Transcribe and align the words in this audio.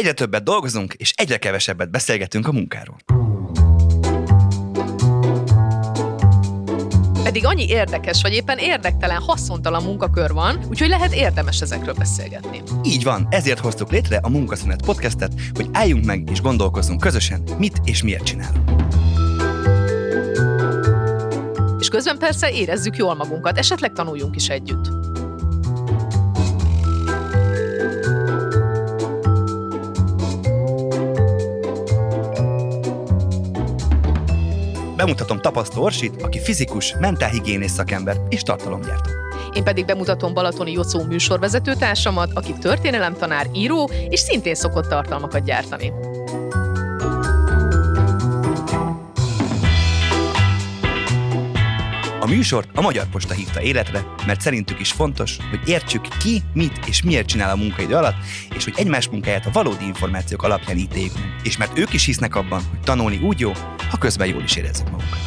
Egyre 0.00 0.12
többet 0.12 0.42
dolgozunk, 0.42 0.94
és 0.94 1.12
egyre 1.16 1.36
kevesebbet 1.36 1.90
beszélgetünk 1.90 2.46
a 2.48 2.52
munkáról. 2.52 2.96
Pedig 7.22 7.46
annyi 7.46 7.68
érdekes, 7.68 8.22
vagy 8.22 8.32
éppen 8.32 8.58
érdektelen, 8.58 9.20
haszontalan 9.20 9.82
munkakör 9.82 10.32
van, 10.32 10.64
úgyhogy 10.68 10.88
lehet 10.88 11.14
érdemes 11.14 11.60
ezekről 11.60 11.94
beszélgetni. 11.94 12.62
Így 12.84 13.02
van, 13.02 13.26
ezért 13.30 13.58
hoztuk 13.58 13.90
létre 13.90 14.16
a 14.16 14.28
Munkaszünet 14.28 14.82
podcastet, 14.84 15.32
hogy 15.54 15.68
álljunk 15.72 16.04
meg 16.04 16.30
és 16.30 16.40
gondolkozzunk 16.40 17.00
közösen, 17.00 17.42
mit 17.58 17.80
és 17.84 18.02
miért 18.02 18.24
csinálunk. 18.24 18.70
És 21.80 21.88
közben 21.88 22.18
persze 22.18 22.50
érezzük 22.50 22.96
jól 22.96 23.14
magunkat, 23.14 23.58
esetleg 23.58 23.92
tanuljunk 23.92 24.36
is 24.36 24.48
együtt. 24.48 24.99
Bemutatom 35.00 35.40
Tapasztó 35.40 35.82
Orsit, 35.82 36.22
aki 36.22 36.40
fizikus, 36.40 36.94
mentálhigiénész 36.98 37.72
szakember 37.72 38.16
és 38.28 38.42
tartalomgyártó. 38.42 39.10
Én 39.54 39.64
pedig 39.64 39.84
bemutatom 39.84 40.34
Balatoni 40.34 40.72
Jocó 40.72 41.02
műsorvezető 41.02 41.74
társamat, 41.74 42.30
aki 42.34 42.52
történelemtanár, 42.52 43.46
író, 43.52 43.90
és 44.08 44.20
szintén 44.20 44.54
szokott 44.54 44.88
tartalmakat 44.88 45.44
gyártani. 45.44 45.92
Műsort 52.30 52.68
a 52.74 52.80
Magyar 52.80 53.06
Posta 53.06 53.34
hívta 53.34 53.62
életre, 53.62 54.04
mert 54.26 54.40
szerintük 54.40 54.80
is 54.80 54.92
fontos, 54.92 55.36
hogy 55.50 55.68
értsük 55.68 56.08
ki, 56.18 56.42
mit 56.52 56.80
és 56.86 57.02
miért 57.02 57.26
csinál 57.26 57.50
a 57.50 57.56
munkaidő 57.56 57.94
alatt, 57.94 58.16
és 58.54 58.64
hogy 58.64 58.74
egymás 58.76 59.08
munkáját 59.08 59.46
a 59.46 59.50
valódi 59.52 59.84
információk 59.84 60.42
alapján 60.42 60.76
ítéljük 60.76 61.14
meg. 61.14 61.40
És 61.42 61.56
mert 61.56 61.78
ők 61.78 61.92
is 61.92 62.04
hisznek 62.04 62.34
abban, 62.34 62.62
hogy 62.70 62.80
tanulni 62.80 63.18
úgy 63.22 63.40
jó, 63.40 63.52
ha 63.90 63.98
közben 63.98 64.28
jól 64.28 64.42
is 64.42 64.56
érezzük 64.56 64.90
magunkat. 64.90 65.18